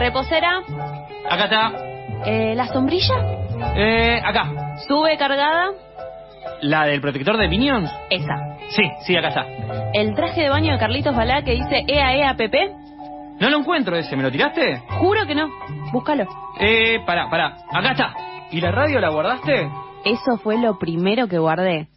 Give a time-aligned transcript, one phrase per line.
[0.00, 0.62] Reposera,
[1.28, 1.72] Acá está.
[2.24, 3.14] eh, la sombrilla,
[3.76, 4.76] Eh, acá.
[4.88, 5.72] sube cargada,
[6.62, 7.90] ¿La del protector de Minions?
[8.08, 8.34] esa.
[8.70, 9.44] Sí, sí, acá está.
[9.92, 12.72] El traje de baño de Carlitos Balá que dice EA EA PP,
[13.40, 14.82] No lo encuentro ese, ¿me lo tiraste?
[15.00, 15.48] juro que no.
[15.92, 16.24] Búscalo.
[16.58, 17.56] Eh, pará, pará.
[17.70, 18.14] Acá está.
[18.50, 19.68] ¿Y la radio la guardaste?
[20.06, 21.88] Eso fue lo primero que guardé,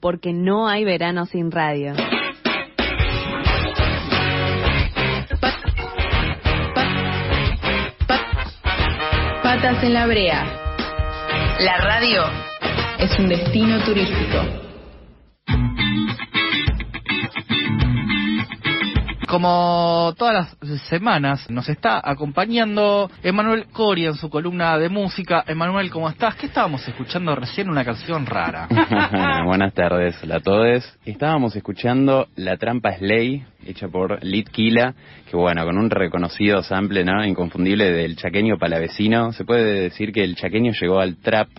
[0.00, 1.92] porque no hay verano sin radio.
[9.62, 10.42] En la brea.
[11.60, 12.22] La radio
[12.98, 14.42] es un destino turístico.
[19.30, 25.44] Como todas las semanas nos está acompañando Emanuel Coria en su columna de música.
[25.46, 26.34] Emanuel, ¿cómo estás?
[26.34, 27.70] ¿Qué estábamos escuchando recién?
[27.70, 28.66] Una canción rara.
[29.46, 30.98] Buenas tardes a todos.
[31.04, 34.94] Estábamos escuchando La Trampa es Ley, hecha por Litkila,
[35.30, 37.24] que bueno, con un reconocido sample ¿no?
[37.24, 39.32] inconfundible del chaqueño palavecino.
[39.32, 41.50] Se puede decir que el chaqueño llegó al trap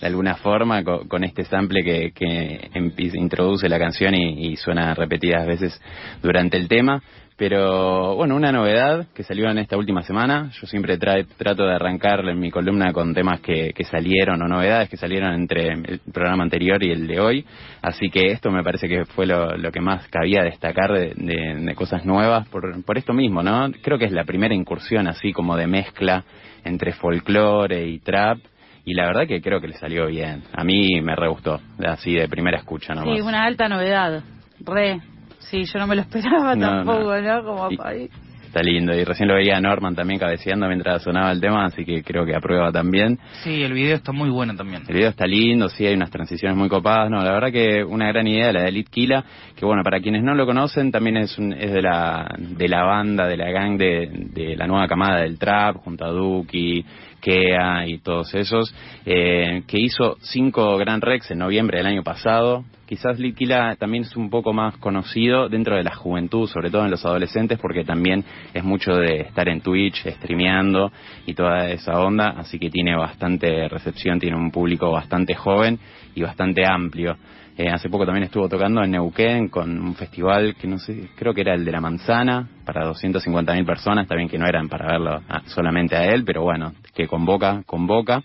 [0.00, 2.70] de alguna forma co- con, este sample que, que
[3.14, 5.80] introduce la canción y, suena repetidas veces
[6.22, 7.02] durante el tema.
[7.36, 10.50] Pero bueno, una novedad que salió en esta última semana.
[10.60, 14.88] Yo siempre trae- trato de arrancar en mi columna con temas que, salieron o novedades
[14.88, 17.44] que salieron entre el programa anterior y el de hoy.
[17.82, 21.56] Así que esto me parece que fue lo, lo que más cabía destacar de, de-
[21.60, 23.68] de cosas nuevas por, por esto mismo, ¿no?
[23.82, 26.22] Creo que es la primera incursión así como de mezcla
[26.64, 28.38] entre folclore y trap.
[28.84, 30.42] Y la verdad que creo que le salió bien.
[30.52, 33.16] A mí me re gustó, así de primera escucha nomás.
[33.16, 34.22] Sí, una alta novedad.
[34.60, 35.00] Re.
[35.38, 37.20] Sí, yo no me lo esperaba No, tampoco, no.
[37.20, 37.44] ¿no?
[37.44, 38.10] Como Y- país.
[38.46, 38.94] Está lindo.
[38.94, 42.36] Y recién lo veía Norman también cabeceando mientras sonaba el tema, así que creo que
[42.36, 43.18] aprueba también.
[43.42, 44.82] Sí, el video está muy bueno también.
[44.86, 47.10] El video está lindo, sí, hay unas transiciones muy copadas.
[47.10, 49.24] No, la verdad que una gran idea la de Elite Kila,
[49.56, 52.84] que bueno, para quienes no lo conocen, también es, un- es de, la, de la
[52.84, 56.84] banda, de la gang de, de la nueva camada del trap, junto a Duki,
[57.24, 58.74] Kea y todos esos,
[59.06, 62.64] eh, que hizo cinco Grand Rex en noviembre del año pasado.
[62.86, 66.84] Quizás Elite Kila también es un poco más conocido dentro de la juventud, sobre todo
[66.84, 70.92] en los adolescentes, porque también es mucho de estar en Twitch, streameando
[71.24, 75.78] y toda esa onda, así que tiene bastante recepción, tiene un público bastante joven
[76.14, 77.16] y bastante amplio.
[77.56, 81.32] Eh, hace poco también estuvo tocando en Neuquén con un festival que no sé, creo
[81.32, 85.22] que era el de la manzana, para 250.000 personas, también que no eran para verlo
[85.28, 88.22] a- solamente a él, pero bueno, que convoca, convoca.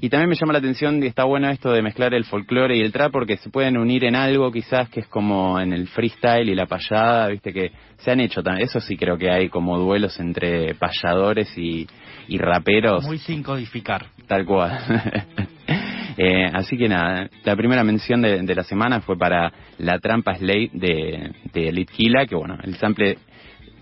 [0.00, 2.80] Y también me llama la atención y está bueno esto de mezclar el folclore y
[2.80, 6.48] el trap porque se pueden unir en algo quizás que es como en el freestyle
[6.48, 10.18] y la payada, viste que se han hecho, eso sí creo que hay como duelos
[10.18, 11.86] entre payadores y,
[12.26, 13.04] y raperos.
[13.04, 14.06] Muy sin codificar.
[14.26, 14.76] Tal cual.
[16.16, 20.34] Eh, así que nada, la primera mención de, de la semana fue para La Trampa
[20.34, 23.18] Slate de, de Elite Gila, que bueno, el sample,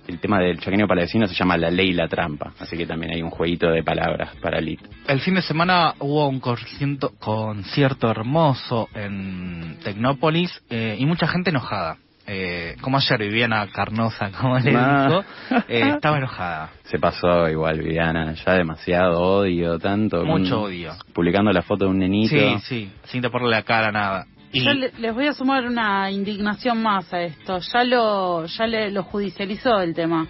[0.06, 3.12] el tema del chaqueño palavecino se llama La Ley y la Trampa, así que también
[3.14, 4.84] hay un jueguito de palabras para Elite.
[5.08, 11.50] El fin de semana hubo un concierto, concierto hermoso en Tecnópolis eh, y mucha gente
[11.50, 11.96] enojada.
[12.32, 15.24] Eh, como ayer Viviana Carnosa, como le dijo,
[15.68, 16.70] eh, estaba enojada.
[16.84, 20.24] Se pasó igual, Viviana, ya demasiado odio, tanto.
[20.24, 20.92] Mucho odio.
[21.12, 22.36] Publicando la foto de un nenito.
[22.36, 24.26] Sí, sí, sin taparle la cara, nada.
[24.52, 27.58] Y Yo le- les voy a sumar una indignación más a esto.
[27.58, 30.26] Ya lo ya le, lo judicializó el tema.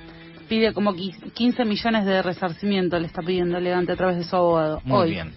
[0.48, 4.36] Pide como qui- 15 millones de resarcimiento, le está pidiendo elegante a través de su
[4.36, 4.80] abogado.
[4.84, 5.10] muy Hoy.
[5.10, 5.32] bien.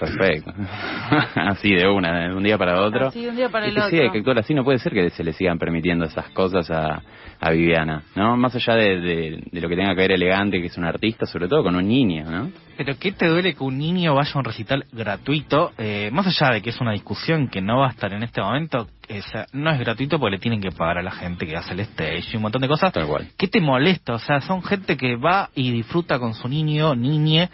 [0.00, 0.52] Perfecto.
[1.36, 3.08] así de una, de un día para otro.
[3.08, 3.90] Así de un día para el que otro.
[3.90, 7.02] sí, que actuar así, no puede ser que se le sigan permitiendo esas cosas a,
[7.40, 8.36] a Viviana, ¿no?
[8.36, 11.26] Más allá de, de- de lo que tenga que ver elegante, que es un artista,
[11.26, 12.50] sobre todo con un niño, ¿no?
[12.76, 15.72] Pero ¿qué te duele que un niño vaya a un recital gratuito?
[15.76, 18.40] Eh, más allá de que es una discusión que no va a estar en este
[18.40, 21.56] momento, o sea, no es gratuito porque le tienen que pagar a la gente que
[21.56, 22.90] hace el stage y un montón de cosas.
[22.92, 23.28] Tal cual.
[23.36, 24.14] ¿Qué te molesta?
[24.14, 27.50] O sea, son gente que va y disfruta con su niño, niñe,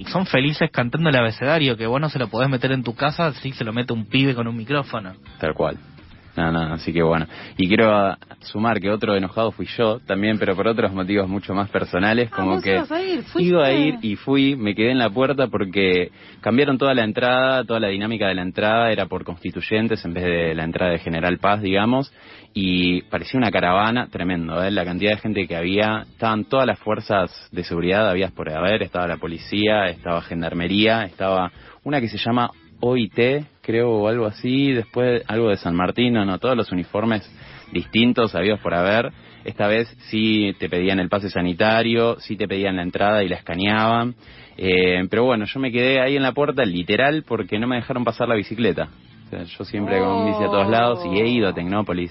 [0.00, 2.94] y son felices cantando el abecedario, que vos no se lo podés meter en tu
[2.94, 5.12] casa si se lo mete un pibe con un micrófono.
[5.38, 5.76] Tal cual.
[6.36, 7.26] No, no, así que bueno.
[7.56, 11.68] Y quiero sumar que otro enojado fui yo también, pero por otros motivos mucho más
[11.70, 14.98] personales, Ah, como que ibas a ir, iba a ir y fui, me quedé en
[14.98, 16.10] la puerta porque
[16.40, 20.24] cambiaron toda la entrada, toda la dinámica de la entrada era por constituyentes en vez
[20.24, 22.12] de la entrada de General Paz, digamos,
[22.54, 24.70] y parecía una caravana tremendo, ¿eh?
[24.70, 28.82] la cantidad de gente que había, estaban todas las fuerzas de seguridad, había por haber,
[28.82, 31.50] estaba la policía, estaba gendarmería, estaba
[31.84, 32.50] una que se llama
[32.80, 33.18] OIT,
[33.70, 37.22] creo, o algo así, después algo de San Martín, no, no, todos los uniformes
[37.72, 39.12] distintos, habidos por haber.
[39.44, 43.36] Esta vez sí te pedían el pase sanitario, sí te pedían la entrada y la
[43.36, 44.14] escaneaban.
[44.56, 48.04] Eh, pero bueno, yo me quedé ahí en la puerta literal porque no me dejaron
[48.04, 48.88] pasar la bicicleta.
[49.30, 52.10] O sea, yo siempre con bici a todos lados y he ido a Tecnópolis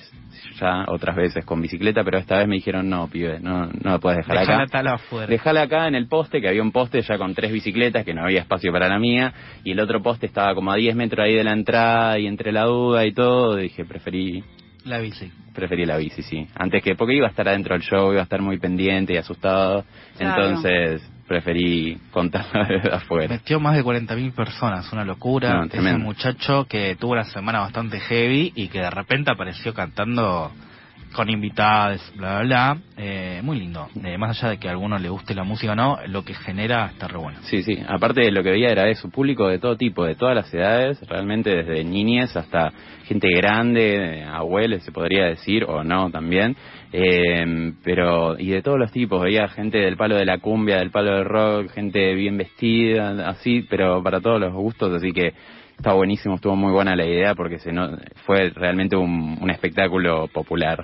[0.57, 3.97] ya otras veces con bicicleta, pero esta vez me dijeron, no, pibe, no, no la
[3.99, 4.71] puedes dejar Dejala acá.
[4.71, 5.27] tal afuera.
[5.27, 8.23] Dejala acá en el poste, que había un poste ya con tres bicicletas, que no
[8.23, 9.33] había espacio para la mía,
[9.65, 12.53] y el otro poste estaba como a 10 metros ahí de la entrada y entre
[12.53, 14.41] la duda y todo, dije, preferí
[14.85, 15.29] La bici.
[15.53, 16.47] preferí la bici, sí.
[16.55, 19.17] Antes que, porque iba a estar adentro del show, iba a estar muy pendiente y
[19.17, 19.83] asustado,
[20.17, 20.45] Claro.
[20.47, 23.29] entonces preferí contarla desde afuera.
[23.29, 25.53] Metió más de 40.000 personas, una locura.
[25.53, 25.99] No, Ese tremendo.
[26.03, 30.51] muchacho que tuvo una semana bastante heavy y que de repente apareció cantando
[31.13, 32.77] con invitados, bla, bla, bla.
[32.97, 33.87] Eh, muy lindo.
[34.03, 36.33] Eh, más allá de que a alguno le guste la música o no, lo que
[36.33, 37.39] genera está re bueno.
[37.43, 37.77] Sí, sí.
[37.87, 40.99] Aparte de lo que veía era eso, público de todo tipo, de todas las edades,
[41.07, 42.71] realmente desde niñez hasta
[43.05, 46.55] gente grande, abuelos se podría decir, o no también.
[46.91, 50.91] Eh, pero, y de todos los tipos, veía gente del palo de la cumbia, del
[50.91, 55.33] palo del rock, gente bien vestida, así, pero para todos los gustos, así que
[55.77, 60.83] está buenísimo, estuvo muy buena la idea porque se no, fue realmente un espectáculo popular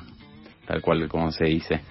[0.65, 1.81] tal cual como se dice.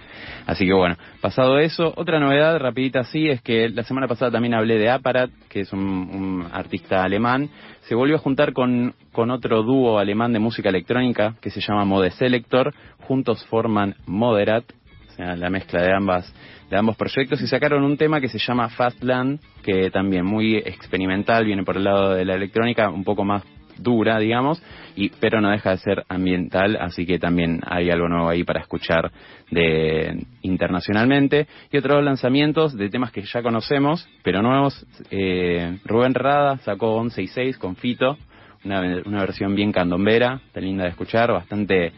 [0.45, 4.53] Así que bueno, pasado eso, otra novedad rapidita así es que la semana pasada también
[4.53, 7.49] hablé de Aparat, que es un, un artista alemán,
[7.81, 11.85] se volvió a juntar con, con otro dúo alemán de música electrónica que se llama
[11.85, 14.65] Mode Selector, juntos forman Moderat,
[15.07, 16.33] o sea, la mezcla de ambas
[16.69, 17.41] de ambos proyectos.
[17.41, 21.83] Y sacaron un tema que se llama Fastland, que también muy experimental, viene por el
[21.83, 23.43] lado de la electrónica, un poco más
[23.77, 24.61] dura, digamos,
[24.95, 28.61] y pero no deja de ser ambiental, así que también hay algo nuevo ahí para
[28.61, 29.11] escuchar
[29.51, 31.47] de internacionalmente.
[31.71, 34.85] Y otros lanzamientos de temas que ya conocemos, pero nuevos.
[35.11, 38.17] Eh, Rubén Rada sacó 11 y 6 con Fito,
[38.63, 41.91] una, una versión bien candombera, está linda de escuchar, bastante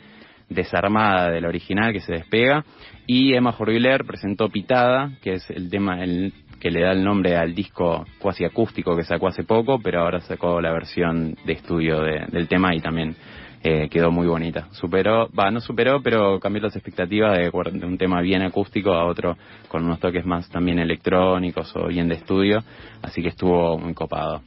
[0.50, 2.65] desarmada del original que se despega.
[3.06, 7.36] Y Emma Jorviler presentó Pitada, que es el tema el que le da el nombre
[7.38, 12.01] al disco cuasi acústico que sacó hace poco, pero ahora sacó la versión de estudio
[12.01, 13.15] de- del tema y también
[13.63, 14.68] eh, quedó muy bonita.
[14.71, 19.06] Superó, va, no superó, pero cambió las expectativas de, de un tema bien acústico a
[19.06, 19.36] otro
[19.68, 22.63] con unos toques más también electrónicos o bien de estudio,
[23.01, 24.42] así que estuvo muy copado.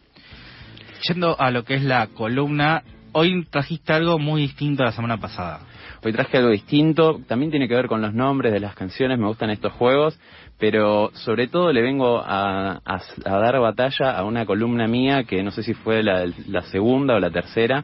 [1.09, 5.19] Yendo a lo que es la columna, hoy trajiste algo muy distinto a la semana
[5.19, 5.61] pasada.
[6.03, 9.27] Hoy traje algo distinto, también tiene que ver con los nombres de las canciones, me
[9.27, 10.19] gustan estos juegos,
[10.61, 15.43] pero sobre todo le vengo a, a- a dar batalla a una columna mía que
[15.43, 17.83] no sé si fue la, la segunda o la tercera,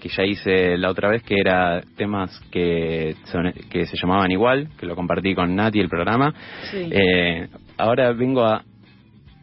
[0.00, 4.68] que ya hice la otra vez, que era temas que, son- que se llamaban igual,
[4.78, 6.34] que lo compartí con Nati el programa.
[6.70, 6.88] Sí.
[6.90, 8.62] Eh, ahora vengo a,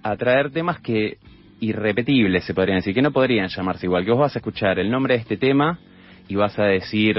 [0.03, 1.17] a traer temas que
[1.59, 4.91] irrepetibles se podrían decir, que no podrían llamarse igual, que vos vas a escuchar el
[4.91, 5.79] nombre de este tema
[6.27, 7.15] y vas a decir,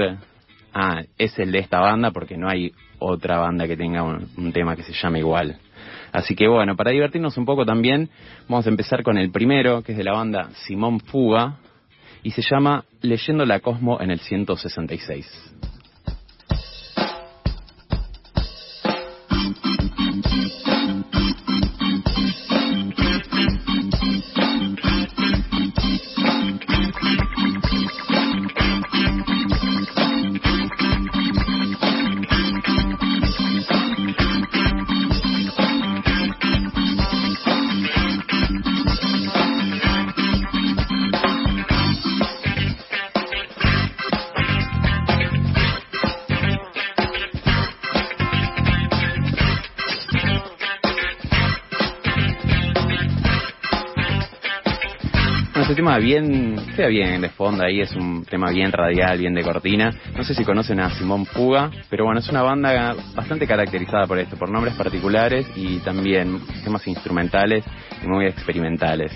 [0.75, 4.75] ah, es el de esta banda porque no hay otra banda que tenga un, tema
[4.75, 5.57] que se llame igual.
[6.11, 8.09] Así que bueno, para divertirnos un poco también,
[8.47, 11.57] vamos a empezar con el primero, que es de la banda Simón Fuga,
[12.23, 15.74] y se llama Leyendo la Cosmo en el 166.
[55.65, 59.41] Este tema bien, queda bien de fondo ahí, es un tema bien radial, bien de
[59.41, 59.91] cortina.
[60.15, 64.19] No sé si conocen a Simón Fuga, pero bueno, es una banda bastante caracterizada por
[64.19, 67.65] esto, por nombres particulares y también temas instrumentales
[68.03, 69.11] y muy experimentales.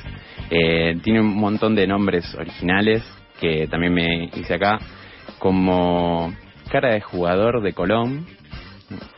[0.49, 3.03] Eh, tiene un montón de nombres originales
[3.39, 4.79] que también me hice acá,
[5.37, 6.33] como
[6.71, 8.25] Cara de Jugador de Colón,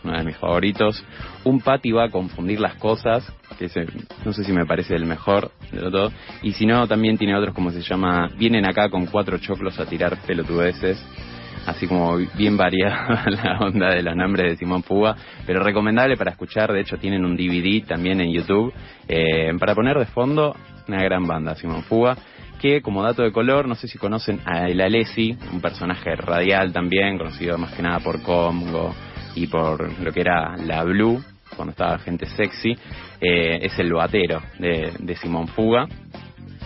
[0.04, 1.04] uno de mis favoritos.
[1.44, 3.86] Un Pati va a confundir las cosas, que ese,
[4.26, 6.12] no sé si me parece el mejor de todo.
[6.42, 9.86] Y si no, también tiene otros como se llama Vienen acá con cuatro choclos a
[9.86, 11.04] tirar pelotudeces.
[11.68, 16.32] Así como bien variada la onda de los nombres de Simón Fuga, pero recomendable para
[16.32, 16.74] escuchar.
[16.74, 18.74] De hecho, tienen un DVD también en YouTube.
[19.08, 20.56] eh, para poner de fondo,
[20.88, 22.18] una gran banda, Simón Fuga
[22.60, 26.72] que como dato de color, no sé si conocen a El Alessi, un personaje radial
[26.72, 28.94] también, conocido más que nada por Congo
[29.36, 31.24] y por lo que era la Blue,
[31.56, 32.72] cuando estaba gente sexy,
[33.20, 35.88] eh, es el batero de, de Simón Fuga.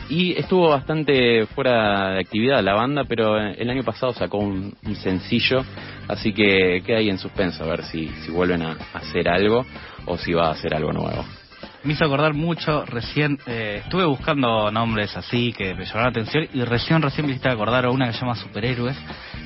[0.07, 4.95] Y estuvo bastante fuera de actividad la banda, pero el año pasado sacó un, un
[4.95, 5.65] sencillo,
[6.07, 9.65] así que queda ahí en suspenso a ver si, si vuelven a hacer algo
[10.05, 11.25] o si va a hacer algo nuevo.
[11.85, 16.47] Me hizo acordar mucho, recién eh, estuve buscando nombres así que me llamaron la atención
[16.53, 18.97] y recién, recién me hiciste acordar a una que se llama Superhéroes,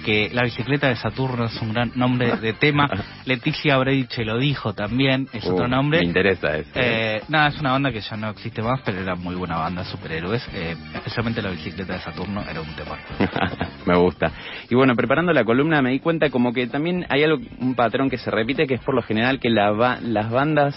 [0.05, 2.89] que la bicicleta de Saturno es un gran nombre de tema.
[3.25, 5.99] Leticia Brediche lo dijo también, es Uh, otro nombre.
[5.99, 6.69] Me interesa ese.
[6.75, 9.83] Eh, nada, es una banda que ya no existe más, pero era muy buena banda,
[9.83, 10.47] superhéroes.
[10.53, 12.97] Eh, especialmente la bicicleta de Saturno era un tema.
[13.85, 14.31] me gusta.
[14.69, 18.09] Y bueno, preparando la columna me di cuenta como que también hay algo, un patrón
[18.09, 19.69] que se repite, que es por lo general que la
[20.01, 20.75] las bandas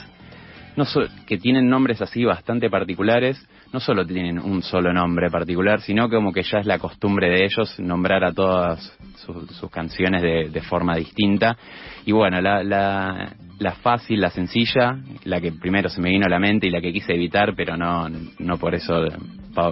[0.76, 5.80] no so- que tienen nombres así bastante particulares, no solo tienen un solo nombre particular,
[5.80, 10.22] sino como que ya es la costumbre de ellos nombrar a todas su- sus canciones
[10.22, 11.56] de, de forma distinta.
[12.04, 16.30] Y bueno, la, la, la fácil, la sencilla, la que primero se me vino a
[16.30, 19.06] la mente y la que quise evitar, pero no, no por eso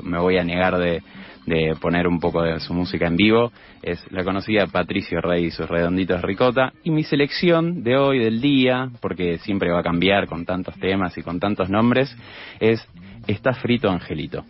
[0.02, 1.02] me voy a negar de,
[1.46, 5.50] de poner un poco de su música en vivo, es la conocida Patricio Rey y
[5.50, 6.72] sus redonditos ricota.
[6.84, 11.16] Y mi selección de hoy, del día, porque siempre va a cambiar con tantos temas
[11.18, 12.14] y con tantos nombres,
[12.60, 12.86] es
[13.26, 14.44] Está frito Angelito.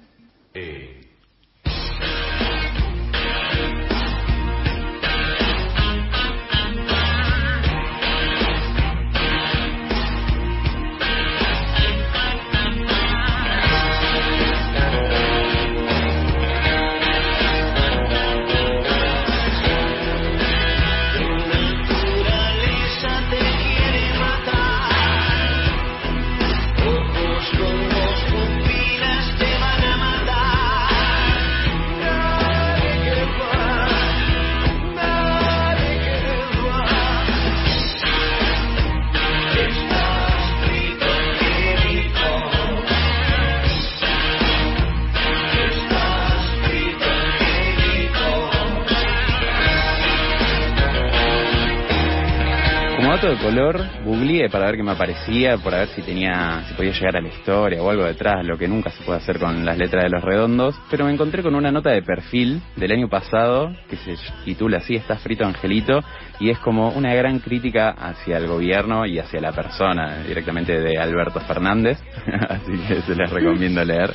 [0.54, 0.99] naturaleza
[53.50, 53.89] color,
[54.20, 57.28] googleé para ver qué me aparecía, para ver si tenía, si podía llegar a la
[57.28, 60.22] historia o algo detrás, lo que nunca se puede hacer con las letras de los
[60.22, 64.78] redondos, pero me encontré con una nota de perfil del año pasado que se titula
[64.78, 66.02] así, Está frito Angelito,
[66.38, 70.98] y es como una gran crítica hacia el gobierno y hacia la persona, directamente de
[70.98, 71.98] Alberto Fernández,
[72.48, 74.12] así que se les recomiendo leer,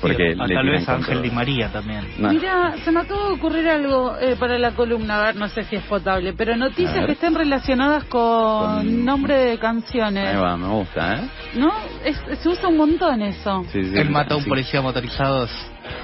[0.00, 1.22] porque le tal vez Ángel todo.
[1.22, 2.06] Di María también.
[2.18, 2.28] No.
[2.30, 5.62] Mira, se me acaba de ocurrir algo eh, para la columna, a ver, no sé
[5.64, 10.26] si es potable, pero noticias que estén relacionadas con, Con- nombre de canciones.
[10.28, 11.28] Ahí va, me gusta, ¿eh?
[11.54, 11.72] ¿No?
[12.04, 13.64] Es- se usa un montón eso.
[13.72, 14.48] Sí, sí, Él mata a un sí.
[14.48, 15.46] policía motorizado.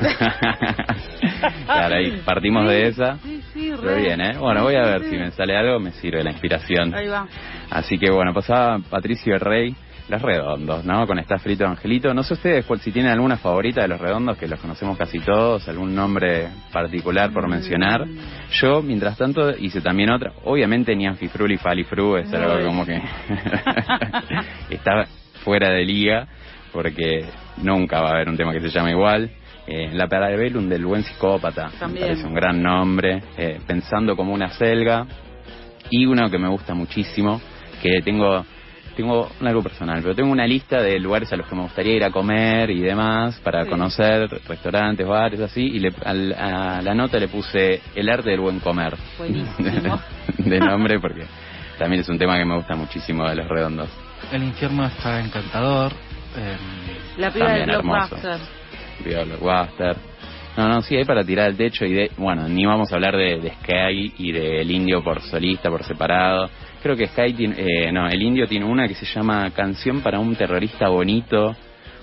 [1.67, 3.19] claro, ahí partimos de esa.
[3.23, 3.97] Sí, sí, re.
[3.97, 4.37] bien, ¿eh?
[4.39, 5.11] Bueno, voy a ver sí.
[5.11, 6.95] si me sale algo, me sirve la inspiración.
[6.95, 7.27] Ahí va.
[7.71, 9.75] Así que bueno, pasaba Patricio Rey,
[10.13, 11.07] Los Redondos, ¿no?
[11.07, 12.13] Con Está Frito Angelito.
[12.13, 15.19] No sé ustedes cuál- si tienen alguna favorita de Los Redondos, que los conocemos casi
[15.21, 18.05] todos, algún nombre particular por mencionar.
[18.51, 20.33] Yo, mientras tanto, hice también otra.
[20.45, 23.01] Obviamente ni Anfifrul y Falifru es algo como que
[24.71, 25.07] está
[25.45, 26.27] fuera de liga,
[26.73, 27.25] porque
[27.59, 29.31] nunca va a haber un tema que se llame igual.
[29.67, 32.07] Eh, la Parabellum del buen psicópata, me También.
[32.07, 35.07] parece un gran nombre, eh, pensando como una selga.
[35.91, 37.41] Y uno que me gusta muchísimo,
[37.83, 38.45] que tengo
[38.97, 42.05] tengo algo personal, pero tengo una lista de lugares a los que me gustaría ir
[42.05, 43.71] a comer y demás para Sí.
[43.71, 48.41] conocer restaurantes, bares, así, y le- al- a la nota le puse el arte del
[48.41, 50.01] buen comer Buenísimo.
[50.39, 51.25] de nombre porque
[51.79, 53.89] también es un tema que me gusta muchísimo de los redondos.
[54.33, 55.93] El infierno está encantador.
[56.37, 56.57] eh,
[57.19, 58.17] La piba También del hermoso.
[59.05, 59.97] blockbuster.
[60.57, 63.17] No, no, sí, hay para tirar el techo y de, bueno, ni vamos a hablar
[63.17, 66.51] de, de Sky y del indio por solista, por separado.
[66.83, 70.19] Creo que Sky tiene, eh, no, el indio tiene una que se llama Canción para
[70.19, 71.55] un terrorista bonito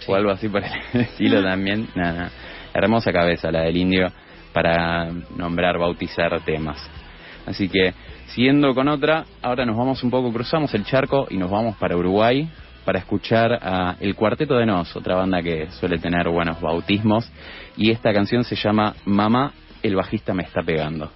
[0.08, 0.72] o algo así por el
[1.02, 1.88] estilo también.
[1.96, 2.32] Nada,
[2.74, 4.08] hermosa cabeza la del indio
[4.54, 6.78] para nombrar, bautizar temas.
[7.46, 7.94] Así que,
[8.28, 11.98] siguiendo con otra, ahora nos vamos un poco, cruzamos el charco y nos vamos para
[11.98, 12.48] Uruguay
[12.86, 17.30] para escuchar a El Cuarteto de Nos, otra banda que suele tener buenos bautismos.
[17.78, 19.52] Y esta canción se llama Mamá,
[19.84, 21.12] el bajista me está pegando.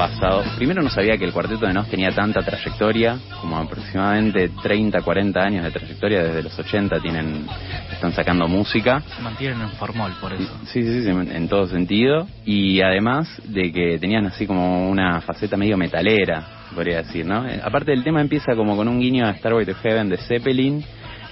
[0.00, 0.42] Pasado.
[0.56, 5.40] Primero no sabía que el Cuarteto de Nos tenía tanta trayectoria, como aproximadamente 30, 40
[5.40, 7.46] años de trayectoria, desde los 80 tienen,
[7.92, 9.02] están sacando música.
[9.14, 10.50] Se mantienen en formol, por eso.
[10.64, 12.26] Sí, sí, sí, en todo sentido.
[12.46, 17.46] Y además de que tenían así como una faceta medio metalera, podría decir, ¿no?
[17.46, 20.82] Eh, Aparte del tema empieza como con un guiño a Starway to Heaven de Zeppelin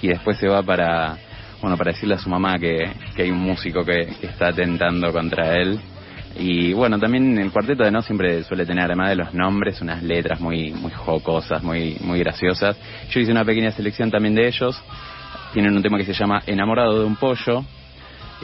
[0.03, 1.17] y después se va para,
[1.59, 5.11] bueno, para decirle a su mamá que, que hay un músico que, que está atentando
[5.11, 5.79] contra él.
[6.37, 10.03] Y bueno, también el cuarteto de No siempre suele tener, además de los nombres, unas
[10.03, 12.77] letras muy, muy jocosas, muy, muy graciosas.
[13.09, 14.81] Yo hice una pequeña selección también de ellos.
[15.53, 17.63] Tienen un tema que se llama Enamorado de un pollo.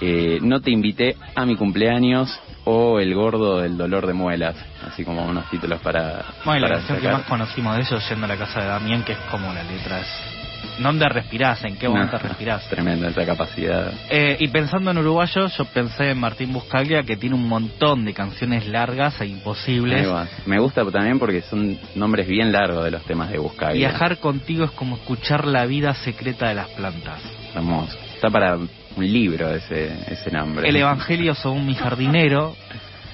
[0.02, 5.06] Eh, no te invité a mi cumpleaños o El gordo del dolor de muelas, así
[5.06, 8.26] como unos títulos para, Bueno, y la para canción que más conocimos de ellos yendo
[8.26, 10.35] a la casa de Damián, que es como la letra es...
[10.80, 11.64] ¿Dónde respirás?
[11.64, 12.68] ¿En qué momento No, respirás?
[12.70, 13.92] Tremenda esa capacidad.
[14.10, 18.14] Eh, y pensando en uruguayo, yo pensé en Martín Buscaglia, que tiene un montón de
[18.14, 20.08] canciones largas e imposibles.
[20.46, 23.90] Me gusta también porque son nombres bien largos de los temas de Buscaglia.
[23.90, 27.22] Viajar contigo es como escuchar la vida secreta de las plantas.
[27.54, 27.98] Hermoso.
[28.14, 30.68] Está para un libro ese, ese nombre.
[30.68, 32.56] El Evangelio según mi jardinero.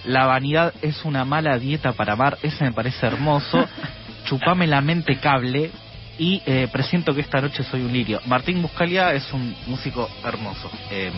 [0.06, 2.38] La vanidad es una mala dieta para amar.
[2.42, 3.68] Ese me parece hermoso.
[4.26, 5.70] Chupame la mente cable.
[6.22, 8.22] Y eh, presiento que esta noche soy un lirio.
[8.28, 10.70] Martín Buscalia es un músico hermoso.
[10.92, 11.10] Eh,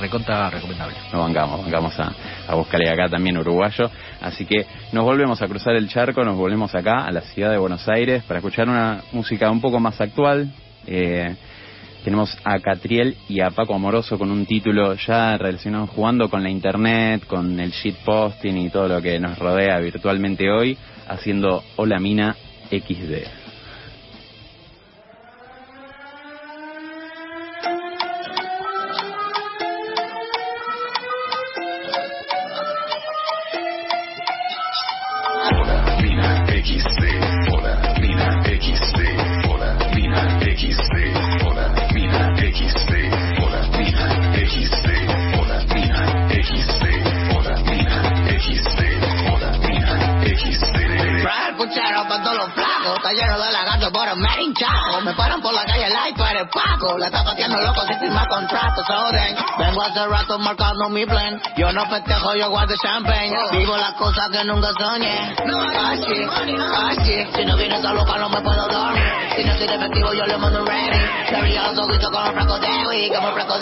[0.00, 0.96] recontra recomendable.
[1.12, 2.10] Nos bancamos, bancamos a,
[2.48, 3.90] a buscarle acá también uruguayo.
[4.22, 7.58] Así que nos volvemos a cruzar el charco, nos volvemos acá a la ciudad de
[7.58, 10.50] Buenos Aires para escuchar una música un poco más actual.
[10.86, 11.36] Eh,
[12.02, 16.48] tenemos a Catriel y a Paco Amoroso con un título ya relacionado jugando con la
[16.48, 22.34] internet, con el shitposting y todo lo que nos rodea virtualmente hoy, haciendo Hola Mina
[22.70, 23.39] XD.
[51.60, 55.00] Puchero para todos los flacos, está lleno de lagartos por el main chaco.
[55.02, 58.28] Me paran por la calle like tú eres Paco, la está pateando loco sin firmar
[58.28, 59.36] contrato, so then.
[59.58, 63.36] Vengo hace rato marcando mi plan, yo no festejo, yo guardo champagne.
[63.52, 65.34] Vivo las cosas que nunca soñé.
[65.90, 66.26] Así,
[66.88, 69.02] así, si no vienes a loca no me puedo dormir.
[69.36, 71.00] Si no soy efectivo yo le mando un ready.
[71.30, 73.58] Le brillan los ojitos como el flaco de Wii, como el flaco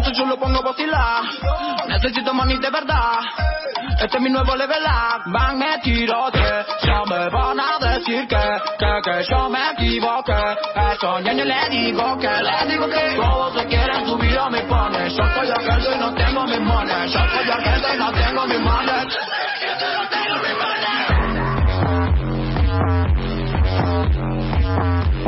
[0.00, 1.22] entonces yo lo pongo a vacilar.
[1.88, 3.18] Necesito money de verdad.
[4.02, 5.30] Este es mi nuevo level up.
[5.30, 6.40] Van me tirote,
[6.82, 8.36] ya me van a decir que,
[8.78, 10.56] que, que yo me equivoqué.
[10.92, 13.79] Eso yo le digo que, le digo que todos se quieren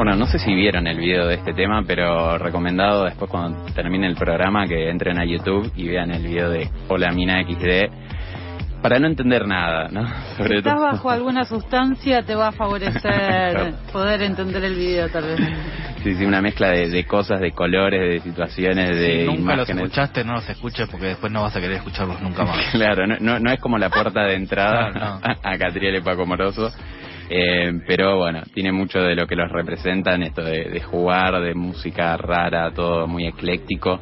[0.04, 4.08] Bueno, no sé si vieron el video de este tema, pero recomendado después cuando termine
[4.08, 8.98] el programa que entren a YouTube y vean el video de Hola Mina XD para
[8.98, 10.04] no entender nada, ¿no?
[10.32, 15.08] Si Sobre estás todo- bajo alguna sustancia te va a favorecer poder entender el video
[15.08, 15.38] tal vez.
[16.02, 19.68] Sí, sí, una mezcla de, de cosas, de colores, de situaciones, de si nunca los
[19.68, 19.84] imágenes.
[19.84, 22.58] escuchaste, no los escuches porque después no vas a querer escucharlos nunca más.
[22.72, 25.48] Claro, no, no, no es como la puerta de entrada Claro, no.
[25.48, 26.72] a Catriel y Paco Moroso.
[27.34, 32.14] Eh, pero bueno, tiene mucho de lo que los representan, esto de, jugar, de música
[32.18, 33.98] rara, todo muy ecléctico.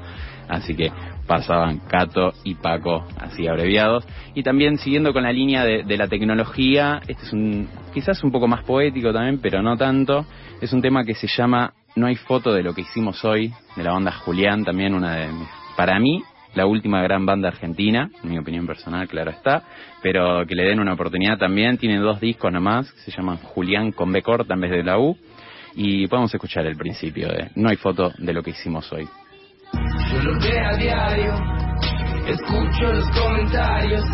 [0.48, 0.90] Así que
[1.28, 4.04] pasaban Cato y Paco, así abreviados.
[4.34, 8.48] Y también siguiendo con la línea de, la tecnología, este es un quizás un poco
[8.48, 10.26] más poético también, pero no tanto.
[10.60, 13.84] Es un tema que se llama No hay foto de lo que hicimos hoy, de
[13.84, 15.28] la banda Julián, también una de
[15.76, 16.20] para mí,
[16.54, 19.62] la última gran banda argentina, en mi opinión personal, claro está,
[20.02, 21.78] pero que le den una oportunidad también.
[21.78, 24.98] Tiene dos discos nomás, que se llaman Julián con B corta en vez de la
[24.98, 25.16] U.
[25.74, 29.08] Y podemos escuchar el principio de No hay foto de lo que hicimos hoy.
[29.72, 31.34] Yo lo veo a diario,
[32.26, 34.04] escucho los comentarios,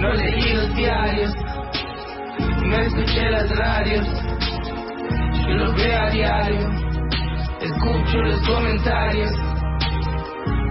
[0.00, 1.32] no leí los diarios,
[2.64, 4.06] no escuché las radios.
[5.46, 6.68] Yo lo veo a diario,
[7.60, 9.30] escucho los comentarios,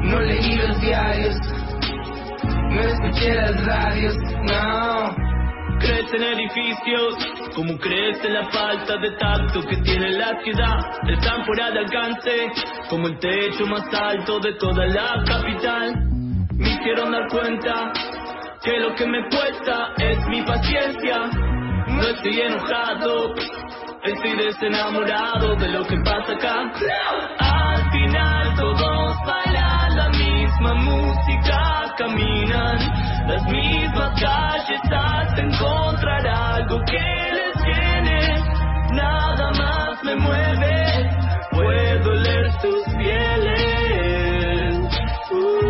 [0.03, 1.35] no leí los diarios,
[2.43, 5.15] no escuché las radios, no.
[5.79, 7.15] crecen edificios,
[7.55, 10.79] cómo crece la falta de tacto que tiene la ciudad,
[11.09, 12.51] están fuera de alcance,
[12.89, 15.93] como el techo más alto de toda la capital.
[16.53, 17.91] Me hicieron dar cuenta
[18.63, 21.29] que lo que me cuesta es mi paciencia,
[21.87, 23.35] no estoy enojado,
[24.03, 26.71] estoy desenamorado de lo que pasa acá.
[30.73, 32.77] Música, caminan
[33.27, 38.43] las mismas calles hasta encontrar algo que les llene.
[38.91, 41.09] Nada más me mueve,
[41.51, 44.75] puedo leer sus pieles.
[45.31, 45.65] Uh.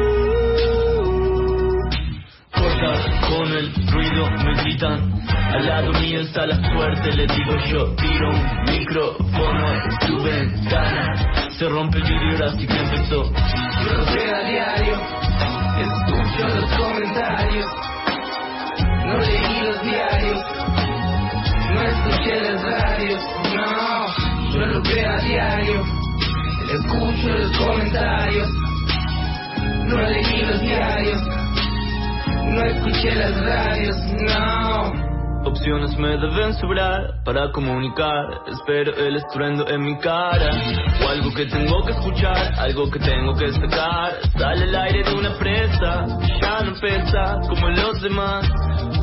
[2.52, 2.94] Corta
[3.28, 5.16] con el ruido, me gritan.
[5.54, 11.45] Al lado mío está la suerte, le digo yo, tiro un micrófono en tu ventana.
[11.58, 13.32] Se rompe el vidrio, ahora sí que empezó.
[13.32, 14.96] Veo a diario,
[15.80, 17.65] escucho los comentarios.
[19.06, 20.46] No leí los diarios,
[21.72, 23.22] no escuché las radios,
[23.56, 24.52] no.
[24.52, 25.84] Yo lo a diario,
[26.74, 28.50] escucho los comentarios.
[29.86, 31.22] No leí los diarios,
[32.52, 35.05] no escuché las radios, no.
[35.46, 38.26] Opciones me deben sobrar para comunicar.
[38.48, 40.52] Espero el estruendo en mi cara.
[41.04, 44.14] O algo que tengo que escuchar, algo que tengo que sacar.
[44.38, 46.06] Sale el aire de una presa,
[46.42, 48.50] ya no pesa como los demás.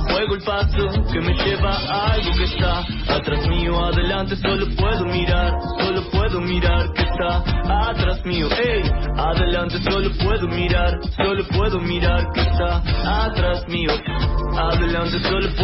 [0.09, 5.05] Fuego el paso que me lleva a algo que está atrás mío, adelante solo puedo
[5.07, 7.43] mirar, solo puedo mirar que está
[7.89, 8.83] atrás mío, ey,
[9.17, 12.83] adelante solo puedo mirar, solo puedo mirar que está
[13.25, 13.91] atrás mío,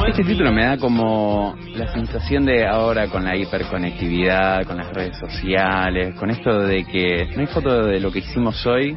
[0.09, 5.19] Este título me da como la sensación de ahora con la hiperconectividad, con las redes
[5.19, 8.97] sociales, con esto de que no hay foto de lo que hicimos hoy,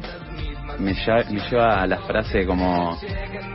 [0.78, 2.98] me lleva a la frase como,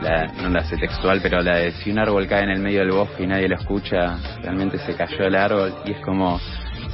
[0.02, 2.80] la, no la sé textual, pero la de si un árbol cae en el medio
[2.80, 6.40] del bosque y nadie lo escucha, realmente se cayó el árbol y es como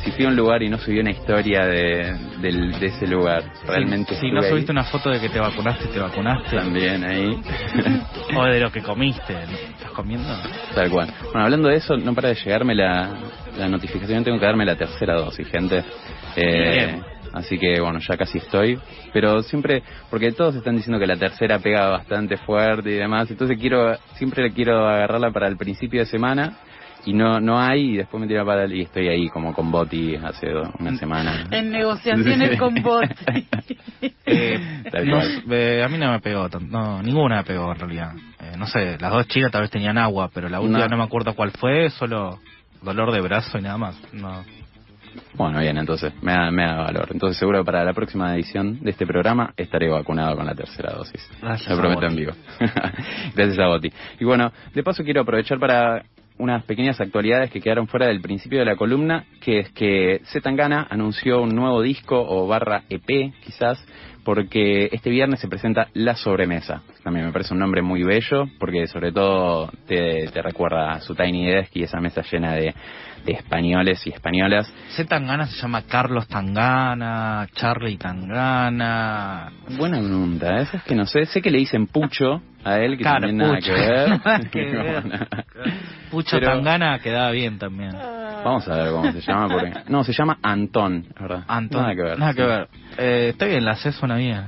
[0.04, 3.44] si fui a un lugar y no subí una historia de, del- de ese lugar,
[3.68, 4.50] realmente Si no estuve ahí.
[4.52, 6.56] subiste una foto de que te vacunaste, te vacunaste.
[6.58, 7.40] También ahí.
[8.36, 9.34] o de lo que comiste.
[9.34, 10.28] ¿Estás comiendo?
[10.76, 11.08] Tal cual.
[11.24, 13.10] Bueno, hablando de eso, no para de llegarme la,
[13.58, 15.84] la notificación, tengo que darme la tercera dosis, gente.
[16.36, 17.04] Eh, Bien.
[17.34, 18.78] así que bueno, ya casi estoy.
[19.14, 23.58] Pero siempre, porque todos están diciendo que la tercera pega bastante fuerte y demás, entonces
[23.60, 26.58] quiero, siempre quiero agarrarla para el principio de semana.
[27.06, 29.70] Y no no hay, y después me tira para el, y estoy ahí como con
[29.72, 31.46] Boti hace do- una semana.
[31.52, 33.04] En negociaciones con vos.
[34.26, 35.20] Eh, Tal no
[35.54, 38.12] eh, a mí no me pegó, no, ninguna me pegó en realidad.
[38.40, 40.88] Eh, no sé, las dos chicas tal vez tenían agua, pero la última No.
[40.88, 42.40] no, me acuerdo cuál fue, solo
[42.82, 44.00] dolor de brazo y nada más.
[44.14, 44.44] No.
[45.36, 47.08] Bueno, bien, entonces me da, me da valor.
[47.12, 50.92] Entonces seguro que para la próxima edición de este programa estaré vacunado con la tercera
[50.94, 51.22] dosis.
[51.42, 52.14] Gracias Lo prometo Boti.
[52.14, 52.32] en vivo.
[53.36, 53.92] Gracias a Boti.
[54.20, 56.04] Y bueno, de paso quiero aprovechar para
[56.44, 60.86] unas pequeñas actualidades que quedaron fuera del principio de la columna, que es que Zetangana
[60.90, 63.84] anunció un nuevo disco o barra EP quizás,
[64.26, 66.82] porque este viernes se presenta La Sobremesa.
[67.04, 71.14] También me parece un nombre muy bello, porque sobre todo te, te recuerda a su
[71.16, 72.74] Tiny Desk y esa mesa llena de,
[73.26, 74.74] de españoles y españolas.
[74.96, 75.04] C.
[75.04, 79.52] Tangana se llama Carlos Tangana, Charlie Tangana.
[79.78, 81.26] Buena pregunta, esa es que no sé.
[81.26, 83.74] Sé que le dicen Pucho a él, que Claro, también nada Pucho.
[83.74, 84.10] que ver.
[84.26, 85.04] Nada que ver.
[86.14, 87.92] Pucho Pero- Tangana quedaba bien también.
[87.92, 89.48] Vamos a ver cómo se llama.
[89.50, 89.74] Porque...
[89.90, 91.44] No, se llama Antón, ¿verdad?
[91.48, 91.82] Antón.
[91.82, 92.20] Nada que ver.
[92.20, 92.68] Nada que ver.
[93.00, 94.44] Eh, está bien, la C suena bien.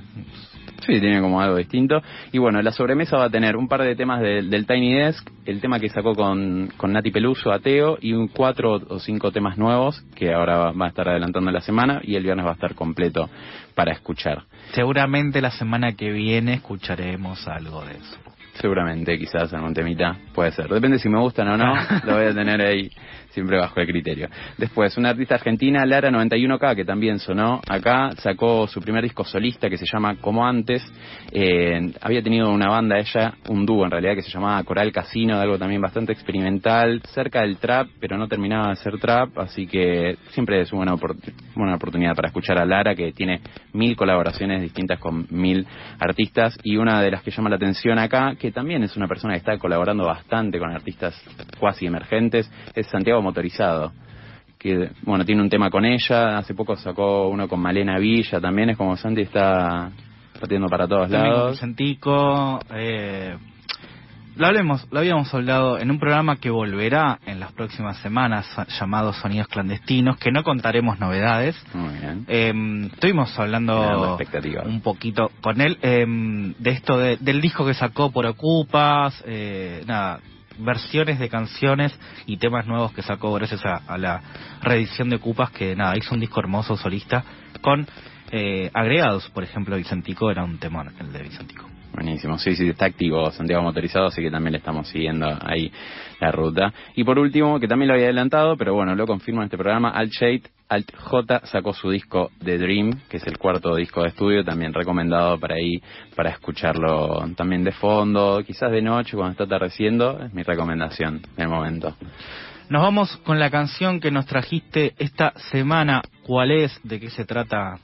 [0.85, 2.03] Sí, tiene como algo distinto.
[2.31, 5.27] Y bueno, la sobremesa va a tener un par de temas del- del Tiny Desk,
[5.45, 9.57] el tema que sacó con, con Nati Peluso, Ateo, y un cuatro o cinco temas
[9.57, 12.55] nuevos que ahora va, va a estar adelantando la semana y el viernes va a
[12.55, 13.27] estar completo
[13.73, 14.43] para escuchar.
[14.73, 18.17] Seguramente la semana que viene escucharemos algo de eso.
[18.61, 20.69] Seguramente, quizás algún temita, puede ser.
[20.69, 21.73] Depende si me gustan o no,
[22.05, 22.89] lo voy a tener ahí
[23.31, 24.29] siempre bajo el criterio.
[24.57, 29.69] Después, una artista argentina, Lara 91K, que también sonó acá, sacó su primer disco solista
[29.69, 30.81] que se llama Como Antes.
[31.33, 35.35] Eh, había tenido una banda ella, un dúo en realidad, que se llamaba Coral Casino,
[35.35, 39.67] de algo también bastante experimental, cerca del trap, pero no terminaba de ser trap, así
[39.67, 41.17] que siempre es una, opor-
[41.55, 43.41] buena oportunidad para escuchar a Lara, que tiene
[43.73, 45.67] mil colaboraciones distintas con mil
[45.99, 49.33] artistas, y una de las que llama la atención acá, que también es una persona
[49.33, 51.15] que está colaborando bastante con artistas
[51.59, 53.91] cuasi emergentes, es Santiago Motorizado
[54.65, 56.39] que bueno tiene un tema con ella.
[56.39, 59.91] Hace poco sacó uno con Malena Villa también es como Santi está
[60.39, 61.51] partiendo para todos También con lados.
[61.51, 63.37] Vicentico, eh,
[64.35, 68.45] lo, hablemos, lo habíamos hablado en un programa que volverá en las próximas semanas
[68.79, 71.55] llamado Sonidos Clandestinos, que no contaremos novedades.
[71.73, 74.17] muy bien Eh, estuvimos hablando
[74.67, 76.05] un poquito con él eh,
[76.57, 80.19] de esto de- del disco que sacó por Ocupas, eh, nada,
[80.57, 84.21] versiones de canciones y temas nuevos que sacó gracias a, a la
[84.61, 87.23] reedición de Cupas, que nada, hizo un disco hermoso solista
[87.61, 87.85] con
[88.31, 91.69] eh, agregados, por ejemplo, Vicentico era un temón, el de Vicentico.
[91.95, 95.71] Buenísimo, sí, sí, está activo Santiago Motorizado, así que también le estamos siguiendo ahí
[96.19, 96.73] la ruta.
[96.93, 99.91] Y por último, que también lo había adelantado, pero bueno, lo confirmo en este programa,
[99.91, 104.09] Alt Shade, Alt J sacó su disco The Dream, que es el cuarto disco de
[104.09, 105.81] estudio, también recomendado para ahí,
[106.17, 111.47] para escucharlo también de fondo, quizás de noche cuando está atardeciendo, es mi recomendación del
[111.47, 111.95] momento.
[112.67, 116.01] Nos vamos con la canción que nos trajiste esta semana.
[116.23, 116.77] ¿Cuál es?
[116.83, 117.79] ¿De qué se trata?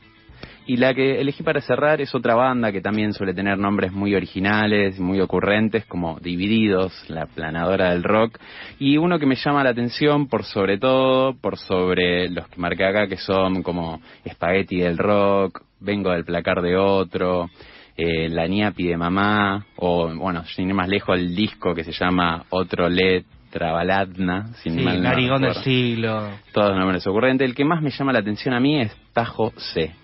[0.67, 4.13] Y la que elegí para cerrar es otra banda que también suele tener nombres muy
[4.13, 8.37] originales, muy ocurrentes, como Divididos, la planadora del rock.
[8.79, 12.85] Y uno que me llama la atención por sobre todo, por sobre los que marqué
[12.85, 17.49] acá, que son como Spaghetti del rock, Vengo del placar de otro,
[17.97, 21.91] eh, La Niapi de mamá, o bueno, sin ir más lejos, el disco que se
[21.91, 26.29] llama Otro Letra Baladna, sin Sí, mal no del siglo.
[26.53, 27.49] Todos nombres ocurrentes.
[27.49, 30.00] El que más me llama la atención a mí es Tajo C.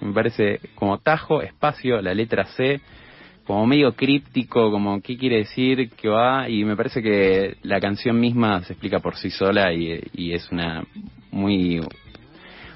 [0.00, 2.80] Me parece como Tajo, espacio, la letra C,
[3.46, 8.18] como medio críptico, como qué quiere decir, qué va, y me parece que la canción
[8.18, 10.84] misma se explica por sí sola y, y es una
[11.30, 11.80] muy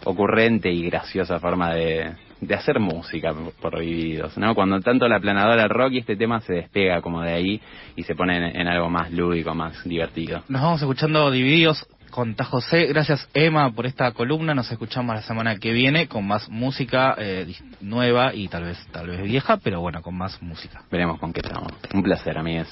[0.05, 4.55] ocurrente y graciosa forma de, de hacer música por- divididos, ¿no?
[4.55, 7.61] Cuando tanto la planadora rock y este tema se despega como de ahí
[7.97, 10.43] y se pone en algo más lúdico, más divertido.
[10.49, 12.87] Nos vamos escuchando Divididos con Tajo C.
[12.87, 14.55] Gracias, Emma, por esta columna.
[14.55, 19.09] Nos escuchamos la semana que viene con más música eh, nueva y tal vez, tal
[19.09, 20.83] vez vieja, pero bueno, con más música.
[20.91, 21.73] Veremos con qué estamos.
[21.95, 22.69] Un placer, amigues.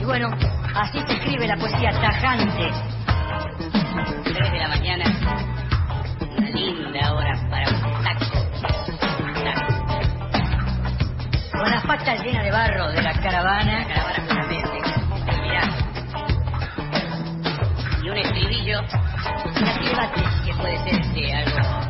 [0.00, 0.28] Y bueno,
[0.74, 2.95] así se escribe la poesía tajante.
[12.26, 13.80] Llenas de barro de la caravana.
[13.80, 14.80] La caravana justamente.
[15.42, 15.62] Mirá.
[18.02, 18.80] Y un estribillo.
[18.80, 21.85] Así debate que puede ser este, algo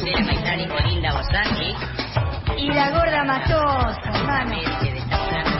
[0.00, 1.76] Azucena Maizani, Olinda Bosani.
[2.56, 4.54] Y la gorda Matosa, hermano.
[4.54, 5.00] Gente de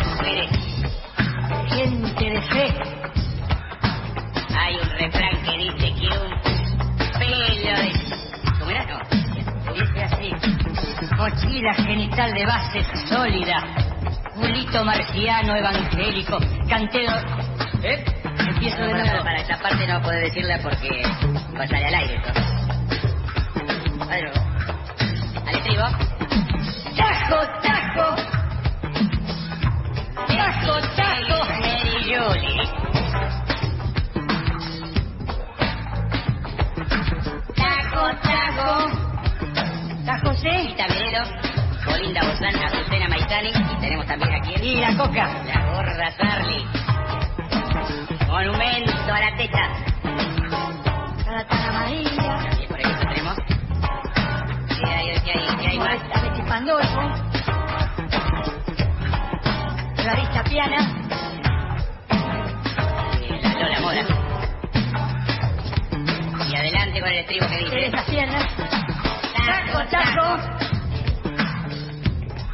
[0.09, 0.50] mujeres.
[1.68, 2.74] Gente de fe.
[4.59, 7.92] Hay un refrán que dice que un pelo de...
[8.59, 8.85] ¿Cómo era?
[8.87, 10.33] No, dice así.
[11.16, 13.62] Mochila genital de base sólida.
[14.37, 16.38] Culito marciano evangélico.
[16.66, 17.12] Cantero...
[17.83, 18.05] ¿Eh?
[18.48, 19.22] Empiezo de nuevo.
[19.22, 21.03] Para esta parte no puedo decirla porque
[21.59, 22.14] va a salir al aire.
[22.16, 22.60] entonces.
[24.11, 24.40] De nuevo.
[25.46, 25.87] Al estribo.
[26.96, 28.07] ¡Tajo, tajo!
[30.27, 31.38] ¡Tajo, tajo!
[31.61, 32.62] Mary Julie.
[37.55, 38.70] Tajo, tajo.
[40.05, 40.49] Tajo C.
[40.49, 41.14] Y también
[41.85, 43.51] Colinda Bozán, Azucena Maizani.
[43.51, 44.55] Y tenemos también aquí.
[44.61, 45.29] Y la coca.
[45.44, 46.66] La gorra Charlie.
[48.27, 49.68] Monumento a la teta.
[51.27, 52.60] La tana María.
[55.33, 56.01] ¿Qué hay, qué hay, qué hay más?
[56.12, 57.01] A Betty Pandolfo.
[59.95, 60.81] Clarista Piana.
[63.21, 64.05] Y la Lola Mora.
[66.49, 67.93] Y adelante con el estribo que dice.
[68.09, 68.47] Piernas.
[69.47, 70.27] Taco, taco.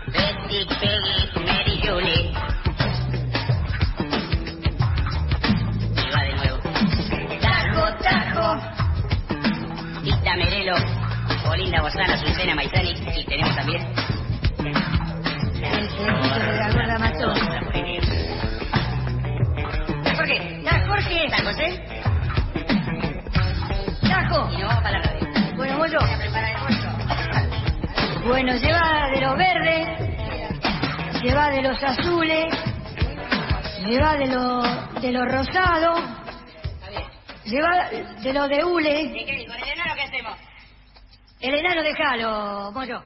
[0.09, 1.16] Betty, Peggy,
[11.77, 12.95] Olinda Bozana, Susana Maizani.
[13.17, 13.83] Y tenemos también.
[14.59, 14.73] El
[16.59, 17.61] la gorda Matosa.
[20.17, 20.59] ¿Por qué?
[20.59, 21.25] ¿Está Jorge?
[21.27, 21.83] ¿Está José?
[24.09, 24.51] Tajo.
[24.53, 25.29] Y vamos para la radio.
[25.57, 25.99] Bueno, voy yo.
[26.01, 26.07] A.
[28.27, 29.87] Bueno, lleva de los verdes,
[31.23, 32.47] lleva de los azules,
[33.87, 34.65] lleva de los
[35.01, 36.01] de los rosados,
[37.45, 37.89] lleva
[38.23, 39.13] de los de hule.
[39.47, 40.37] ¿Con el enano qué hacemos?
[41.41, 43.05] El enano déjalo, Moyo.